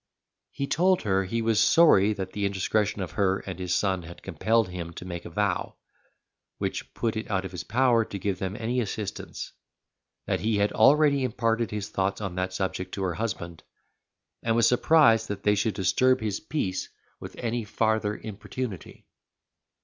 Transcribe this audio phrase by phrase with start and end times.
[0.49, 4.23] He told her he was sorry that the indiscretion of her and his son had
[4.23, 5.75] compelled him to make a vow,
[6.57, 9.53] which put it out of his power to give them any assistance;
[10.25, 13.61] that he had already imparted his thoughts on that subject to her husband,
[14.41, 16.89] and was surprised that they should disturb his peace
[17.19, 19.05] with any farther importunity.